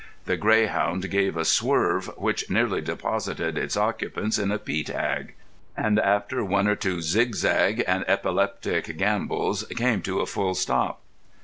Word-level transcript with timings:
The 0.25 0.35
Greyhound 0.35 1.11
gave 1.11 1.37
a 1.37 1.45
swerve 1.45 2.07
which 2.17 2.49
nearly 2.49 2.81
deposited 2.81 3.55
its 3.55 3.77
occupants 3.77 4.39
in 4.39 4.51
a 4.51 4.57
peat 4.57 4.87
hag; 4.87 5.35
and 5.77 5.99
after 5.99 6.43
one 6.43 6.67
or 6.67 6.75
two 6.75 7.01
zigzag 7.03 7.83
and 7.87 8.03
epileptic 8.07 8.97
gambols 8.97 9.63
came 9.75 10.01
to 10.01 10.21
a 10.21 10.25
full 10.25 10.55
stop. 10.55 11.01